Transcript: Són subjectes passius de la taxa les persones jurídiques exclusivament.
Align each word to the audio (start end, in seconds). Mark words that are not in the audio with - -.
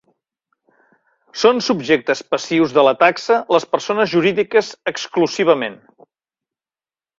Són 1.41 1.61
subjectes 1.65 2.23
passius 2.31 2.73
de 2.79 2.87
la 2.89 2.95
taxa 3.05 3.37
les 3.57 3.69
persones 3.75 4.13
jurídiques 4.15 4.73
exclusivament. 4.95 5.79